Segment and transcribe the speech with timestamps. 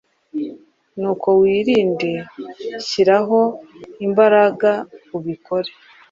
[0.99, 2.11] Nuko wirinde...
[2.87, 3.39] shyiraho
[4.05, 4.71] imbaraga
[5.17, 5.71] ubikore